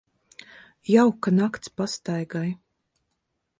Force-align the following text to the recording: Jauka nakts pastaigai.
Jauka 0.93 1.29
nakts 1.39 1.67
pastaigai. 1.77 2.47